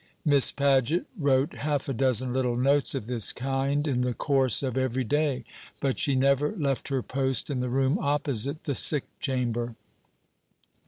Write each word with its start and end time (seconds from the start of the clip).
Miss 0.25 0.51
Paget 0.51 1.05
wrote 1.15 1.53
half 1.53 1.87
a 1.87 1.93
dozen 1.93 2.33
little 2.33 2.57
notes 2.57 2.95
of 2.95 3.05
this 3.05 3.31
kind 3.31 3.85
in 3.85 4.01
the 4.01 4.15
course 4.15 4.63
of 4.63 4.75
every 4.75 5.03
day, 5.03 5.43
but 5.79 5.99
she 5.99 6.15
never 6.15 6.57
left 6.57 6.87
her 6.87 7.03
post 7.03 7.51
in 7.51 7.59
the 7.59 7.69
room 7.69 7.99
opposite 7.99 8.63
the 8.63 8.73
sick 8.73 9.03
chamber. 9.19 9.75